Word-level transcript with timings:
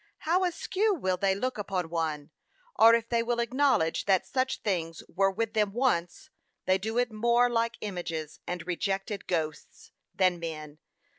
how 0.25 0.43
askew 0.43 0.95
will 0.95 1.15
they 1.15 1.35
look 1.35 1.59
upon 1.59 1.87
one; 1.87 2.31
or 2.75 2.95
if 2.95 3.07
they 3.09 3.21
will 3.21 3.39
acknowledge 3.39 4.05
that 4.05 4.25
such 4.25 4.63
things 4.63 5.03
were 5.07 5.29
with 5.29 5.53
them 5.53 5.73
once, 5.73 6.31
they 6.65 6.79
do 6.79 6.97
it 6.97 7.11
more 7.11 7.47
like 7.47 7.77
images 7.81 8.39
and 8.47 8.65
rejected 8.65 9.27
ghosts, 9.27 9.91
than 10.15 10.39
men. 10.39 10.79